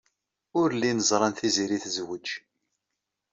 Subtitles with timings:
[0.59, 2.27] Ur llin ẓran Tiziri tezwej.